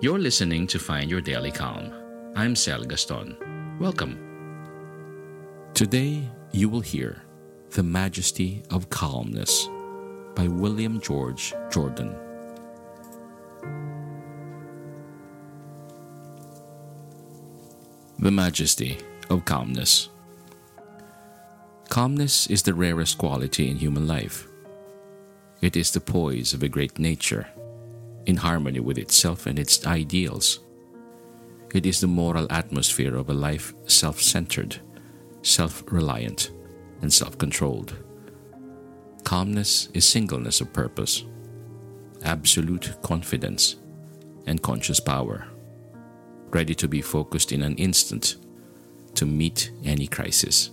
[0.00, 1.92] You're listening to Find Your Daily Calm.
[2.36, 3.36] I'm Sel Gaston.
[3.80, 4.16] Welcome.
[5.74, 7.20] Today, you will hear
[7.70, 9.68] The Majesty of Calmness
[10.36, 12.14] by William George Jordan.
[18.20, 18.98] The Majesty
[19.30, 20.10] of Calmness.
[21.88, 24.46] Calmness is the rarest quality in human life.
[25.60, 27.48] It is the poise of a great nature
[28.28, 30.60] in harmony with itself and its ideals.
[31.74, 34.76] It is the moral atmosphere of a life self centered,
[35.42, 36.50] self reliant,
[37.00, 37.96] and self controlled.
[39.24, 41.24] Calmness is singleness of purpose,
[42.22, 43.76] absolute confidence,
[44.46, 45.48] and conscious power,
[46.50, 48.36] ready to be focused in an instant
[49.14, 50.70] to meet any crisis.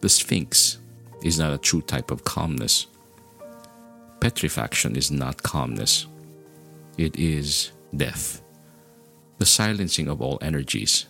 [0.00, 0.78] The Sphinx
[1.22, 2.86] is not a true type of calmness
[4.26, 6.08] Petrifaction is not calmness,
[6.98, 8.42] it is death,
[9.38, 11.06] the silencing of all energies.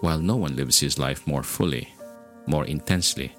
[0.00, 1.94] While no one lives his life more fully,
[2.48, 3.32] more intensely,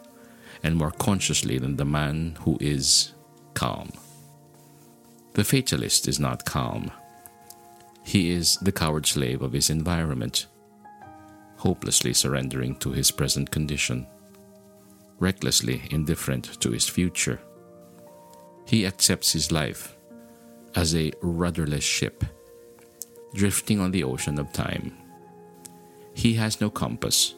[0.63, 3.11] and more consciously than the man who is
[3.55, 3.91] calm.
[5.33, 6.89] The fatalist is not calm.
[8.05, 10.45] He is the coward slave of his environment,
[11.57, 14.07] hopelessly surrendering to his present condition,
[15.19, 17.41] recklessly indifferent to his future
[18.67, 19.95] he accepts his life
[20.75, 22.23] as a rudderless ship
[23.33, 24.91] drifting on the ocean of time.
[26.13, 27.35] He has no compass,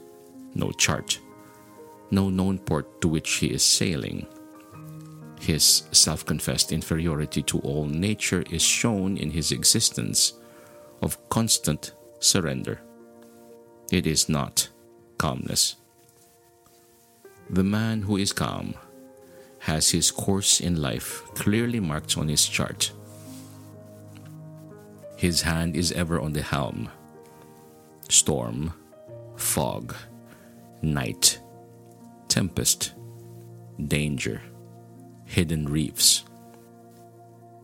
[0.55, 1.19] no chart,
[2.09, 4.25] no known port to which he is sailing.
[5.39, 10.33] His self confessed inferiority to all nature is shown in his existence
[11.01, 12.81] of constant surrender.
[13.91, 14.69] It is not
[15.17, 15.75] calmness.
[17.49, 18.75] The man who is calm
[19.59, 22.91] has his course in life clearly marked on his chart.
[25.17, 26.89] His hand is ever on the helm.
[28.09, 28.73] Storm,
[29.35, 29.95] fog,
[30.81, 31.39] night,
[32.29, 32.93] tempest,
[33.87, 34.41] danger,
[35.25, 36.23] hidden reefs.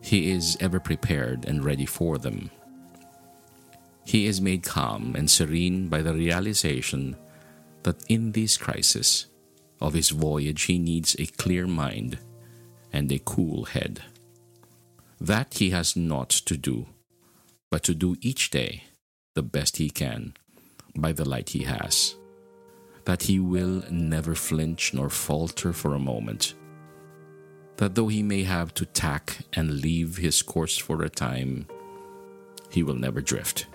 [0.02, 2.50] He is ever prepared and ready for them.
[4.04, 7.16] He is made calm and serene by the realization
[7.82, 9.26] that in these crises,
[9.80, 12.18] of his voyage, he needs a clear mind
[12.92, 14.02] and a cool head.
[15.20, 16.86] That he has not to do,
[17.70, 18.84] but to do each day
[19.34, 20.34] the best he can
[20.96, 22.14] by the light he has.
[23.04, 26.54] That he will never flinch nor falter for a moment.
[27.76, 31.66] That though he may have to tack and leave his course for a time,
[32.70, 33.66] he will never drift.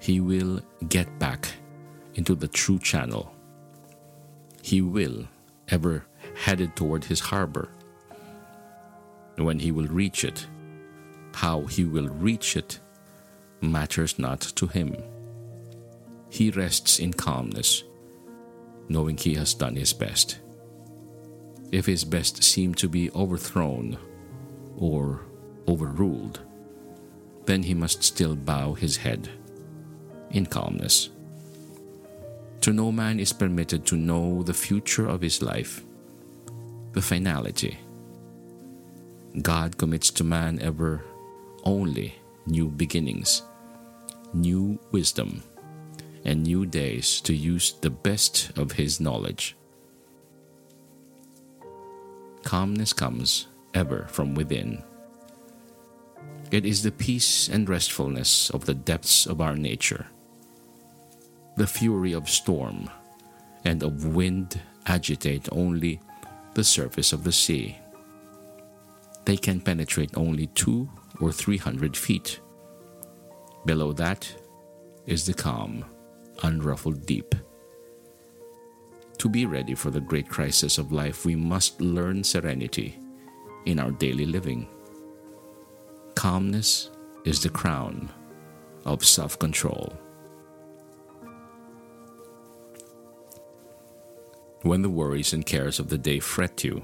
[0.00, 1.48] He will get back
[2.14, 3.32] into the true channel
[4.62, 5.26] he will
[5.68, 7.68] ever headed toward his harbor.
[9.36, 10.46] When he will reach it,
[11.34, 12.80] how he will reach it
[13.60, 14.96] matters not to him.
[16.30, 17.84] He rests in calmness,
[18.88, 20.38] knowing he has done his best.
[21.70, 23.98] If his best seem to be overthrown
[24.76, 25.20] or
[25.66, 26.40] overruled,
[27.46, 29.28] then he must still bow his head
[30.30, 31.10] in calmness.
[32.62, 35.84] To no man is permitted to know the future of his life,
[36.92, 37.78] the finality.
[39.42, 41.04] God commits to man ever
[41.64, 42.14] only
[42.46, 43.42] new beginnings,
[44.32, 45.42] new wisdom
[46.24, 49.56] and new days to use the best of His knowledge.
[52.42, 54.82] Calmness comes ever from within.
[56.50, 60.06] It is the peace and restfulness of the depths of our nature.
[61.58, 62.88] The fury of storm
[63.64, 66.00] and of wind agitate only
[66.54, 67.76] the surface of the sea.
[69.24, 70.88] They can penetrate only two
[71.20, 72.38] or three hundred feet.
[73.66, 74.32] Below that
[75.06, 75.84] is the calm,
[76.44, 77.34] unruffled deep.
[79.18, 83.00] To be ready for the great crisis of life, we must learn serenity
[83.66, 84.68] in our daily living.
[86.14, 86.90] Calmness
[87.24, 88.08] is the crown
[88.84, 89.92] of self control.
[94.62, 96.82] When the worries and cares of the day fret you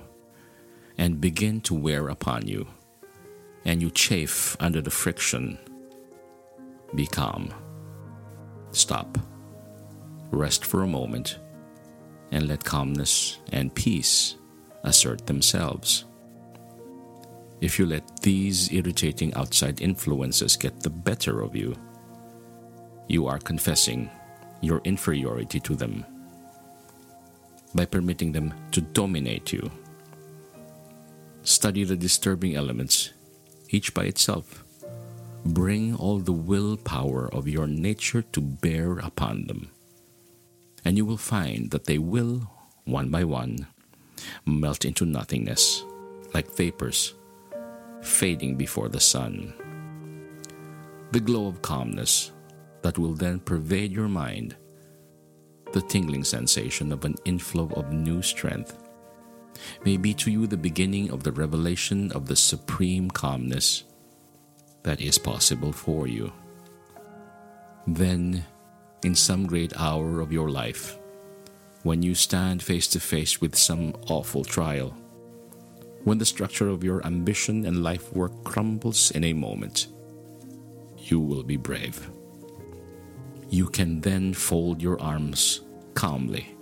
[0.96, 2.68] and begin to wear upon you,
[3.64, 5.58] and you chafe under the friction,
[6.94, 7.52] be calm.
[8.70, 9.18] Stop.
[10.30, 11.38] Rest for a moment
[12.30, 14.36] and let calmness and peace
[14.84, 16.04] assert themselves.
[17.60, 21.74] If you let these irritating outside influences get the better of you,
[23.08, 24.10] you are confessing
[24.60, 26.04] your inferiority to them
[27.74, 29.70] by permitting them to dominate you.
[31.42, 33.10] Study the disturbing elements,
[33.68, 34.64] each by itself.
[35.44, 39.70] Bring all the willpower of your nature to bear upon them,
[40.84, 42.50] and you will find that they will,
[42.84, 43.66] one by one,
[44.46, 45.84] melt into nothingness
[46.32, 47.14] like vapors
[48.04, 49.52] fading before the sun.
[51.12, 52.32] The glow of calmness
[52.82, 54.56] that will then pervade your mind,
[55.74, 58.78] the tingling sensation of an inflow of new strength,
[59.84, 63.82] may be to you the beginning of the revelation of the supreme calmness
[64.84, 66.32] that is possible for you.
[67.88, 68.44] Then,
[69.02, 70.96] in some great hour of your life,
[71.82, 74.96] when you stand face to face with some awful trial,
[76.04, 79.88] when the structure of your ambition and life work crumbles in a moment,
[80.98, 82.13] you will be brave.
[83.54, 85.60] You can then fold your arms
[85.94, 86.56] calmly,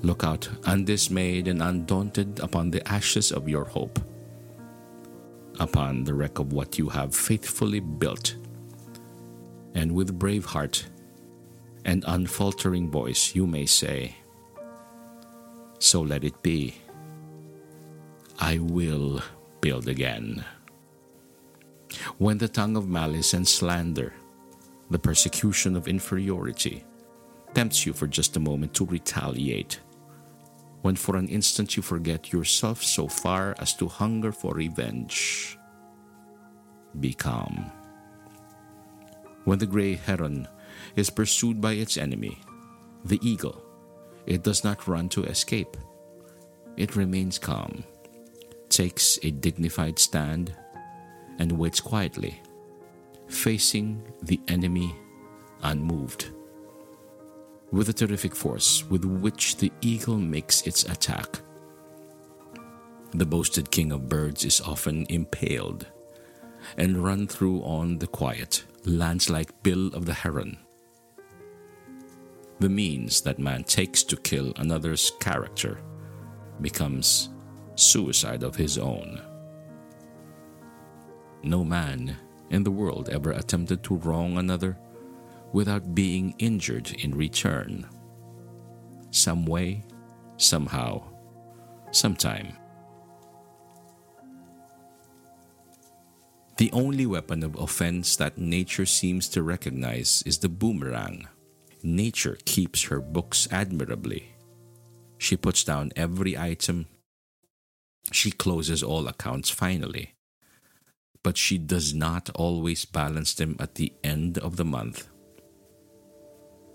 [0.00, 4.00] look out undismayed and undaunted upon the ashes of your hope,
[5.58, 8.34] upon the wreck of what you have faithfully built,
[9.74, 10.88] and with brave heart
[11.84, 14.16] and unfaltering voice you may say,
[15.80, 16.76] So let it be.
[18.38, 19.20] I will
[19.60, 20.46] build again.
[22.16, 24.14] When the tongue of malice and slander,
[24.90, 26.84] the persecution of inferiority,
[27.54, 29.80] tempts you for just a moment to retaliate,
[30.82, 35.58] when for an instant you forget yourself so far as to hunger for revenge,
[36.98, 37.70] be calm.
[39.44, 40.48] When the gray heron
[40.96, 42.40] is pursued by its enemy,
[43.04, 43.62] the eagle,
[44.26, 45.76] it does not run to escape.
[46.76, 47.84] It remains calm
[48.70, 50.54] takes a dignified stand
[51.38, 52.40] and waits quietly,
[53.30, 54.94] facing the enemy
[55.62, 56.30] unmoved.
[57.70, 61.40] With the terrific force with which the eagle makes its attack,
[63.12, 65.86] the boasted king of birds is often impaled
[66.76, 70.58] and run through on the quiet, lance like bill of the heron.
[72.58, 75.80] The means that man takes to kill another's character
[76.60, 77.30] becomes
[77.74, 79.22] suicide of his own.
[81.42, 82.16] No man
[82.50, 84.76] in the world ever attempted to wrong another
[85.52, 87.86] without being injured in return.
[89.10, 89.82] Some way,
[90.36, 91.02] somehow,
[91.90, 92.56] sometime.
[96.58, 101.26] The only weapon of offense that nature seems to recognize is the boomerang.
[101.82, 104.34] Nature keeps her books admirably.
[105.16, 106.86] She puts down every item
[108.12, 110.14] she closes all accounts finally.
[111.22, 115.08] But she does not always balance them at the end of the month.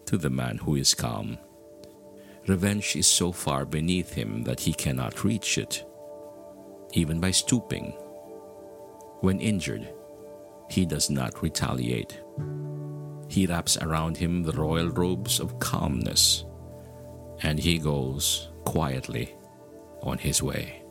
[0.05, 1.37] To the man who is calm,
[2.47, 5.83] revenge is so far beneath him that he cannot reach it,
[6.93, 7.91] even by stooping.
[9.21, 9.91] When injured,
[10.69, 12.21] he does not retaliate.
[13.27, 16.45] He wraps around him the royal robes of calmness,
[17.41, 19.35] and he goes quietly
[20.03, 20.84] on his way.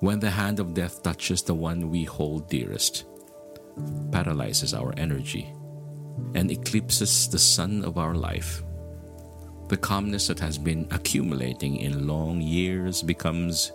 [0.00, 3.04] When the hand of death touches the one we hold dearest,
[4.10, 5.52] paralyzes our energy,
[6.34, 8.62] and eclipses the sun of our life,
[9.68, 13.72] the calmness that has been accumulating in long years becomes,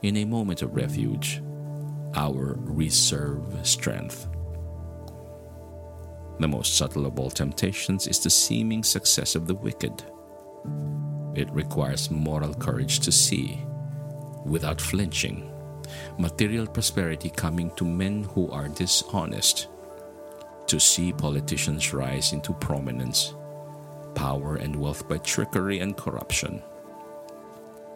[0.00, 1.42] in a moment of refuge,
[2.14, 4.26] our reserve strength.
[6.40, 10.02] The most subtle of all temptations is the seeming success of the wicked.
[11.34, 13.62] It requires moral courage to see,
[14.46, 15.52] without flinching,
[16.18, 19.68] material prosperity coming to men who are dishonest,
[20.66, 23.34] to see politicians rise into prominence,
[24.14, 26.62] power, and wealth by trickery and corruption,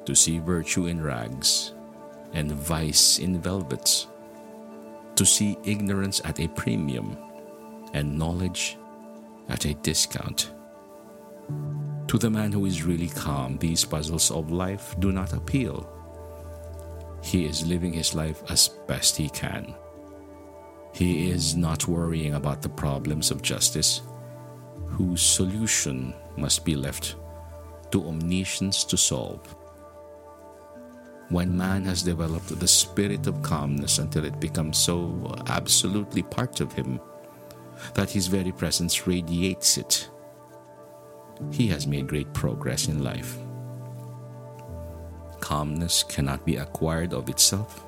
[0.06, 1.74] to see virtue in rags
[2.32, 4.06] and vice in velvets,
[5.16, 7.16] to see ignorance at a premium
[7.92, 8.78] and knowledge
[9.48, 10.50] at a discount.
[12.08, 15.88] To the man who is really calm, these puzzles of life do not appeal.
[17.22, 19.74] He is living his life as best he can.
[20.92, 24.02] He is not worrying about the problems of justice,
[24.88, 27.16] whose solution must be left
[27.92, 29.56] to omniscience to solve.
[31.28, 36.72] When man has developed the spirit of calmness until it becomes so absolutely part of
[36.72, 37.00] him
[37.94, 40.10] that his very presence radiates it,
[41.50, 43.38] he has made great progress in life.
[45.52, 47.84] Calmness cannot be acquired of itself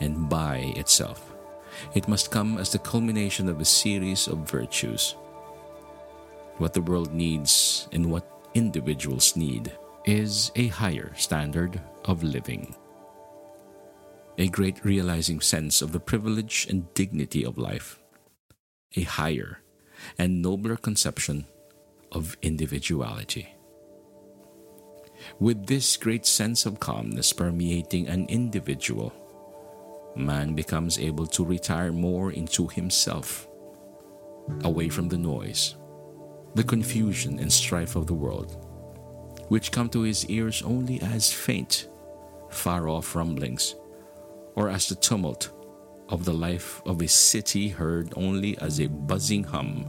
[0.00, 1.32] and by itself.
[1.94, 5.14] It must come as the culmination of a series of virtues.
[6.58, 9.70] What the world needs and what individuals need
[10.04, 12.74] is a higher standard of living.
[14.38, 18.00] A great realizing sense of the privilege and dignity of life.
[18.96, 19.62] A higher
[20.18, 21.46] and nobler conception
[22.10, 23.54] of individuality.
[25.38, 29.12] With this great sense of calmness permeating an individual,
[30.16, 33.48] man becomes able to retire more into himself,
[34.64, 35.76] away from the noise,
[36.54, 38.56] the confusion and strife of the world,
[39.48, 41.88] which come to his ears only as faint,
[42.50, 43.74] far off rumblings,
[44.56, 45.50] or as the tumult
[46.08, 49.86] of the life of a city heard only as a buzzing hum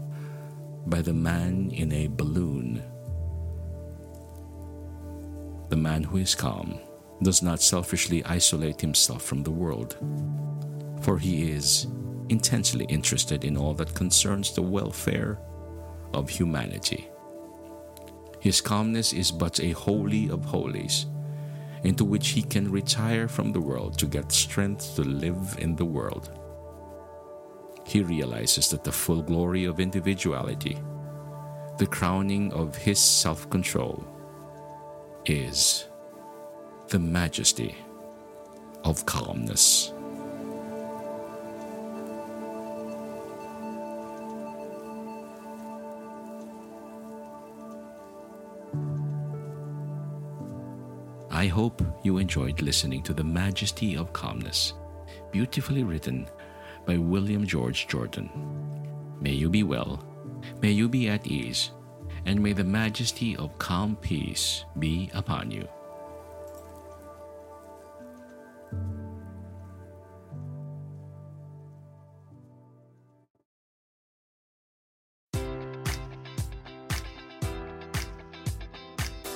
[0.86, 2.84] by the man in a balloon.
[5.72, 6.82] The man who is calm
[7.24, 9.96] does not selfishly isolate himself from the world,
[11.02, 11.88] for he is
[12.28, 15.40] intensely interested in all that concerns the welfare
[16.14, 17.08] of humanity.
[18.42, 21.06] His calmness is but a holy of holies,
[21.86, 25.86] into which he can retire from the world to get strength to live in the
[25.86, 26.38] world.
[27.86, 30.78] He realizes that the full glory of individuality,
[31.78, 34.06] the crowning of his self control,
[35.26, 35.88] is
[36.88, 37.76] the majesty
[38.84, 39.94] of calmness.
[51.30, 54.74] I hope you enjoyed listening to The Majesty of Calmness,
[55.32, 56.28] beautifully written
[56.86, 58.30] by William George Jordan.
[59.20, 60.04] May you be well,
[60.62, 61.72] may you be at ease,
[62.26, 65.68] and may the majesty of calm peace be upon you.